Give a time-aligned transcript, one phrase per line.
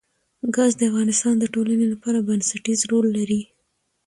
[0.55, 3.41] ګاز د افغانستان د ټولنې لپاره بنسټيز رول لري.